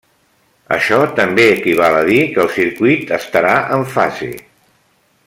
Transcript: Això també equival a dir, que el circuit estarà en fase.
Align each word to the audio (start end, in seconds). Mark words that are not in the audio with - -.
Això 0.77 0.97
també 1.19 1.45
equival 1.57 1.97
a 1.99 2.01
dir, 2.09 2.17
que 2.33 2.43
el 2.45 2.51
circuit 2.57 3.15
estarà 3.21 3.55
en 3.79 3.87
fase. 3.97 4.31